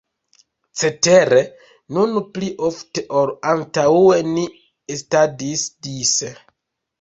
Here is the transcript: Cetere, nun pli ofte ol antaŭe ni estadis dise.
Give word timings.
Cetere, 0.83 1.41
nun 1.97 2.15
pli 2.37 2.49
ofte 2.69 3.03
ol 3.21 3.29
antaŭe 3.53 4.19
ni 4.31 4.47
estadis 4.97 5.69
dise. 5.91 6.33